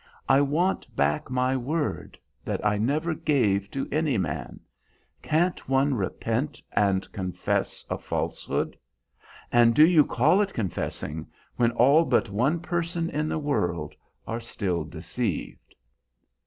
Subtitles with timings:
[0.27, 4.59] I want back my word, that I never gave to any man.
[5.21, 8.75] Can't one repent and confess a falsehood?
[9.51, 11.27] And do you call it confessing,
[11.57, 13.93] when all but one person in the world
[14.25, 15.75] are still deceived?"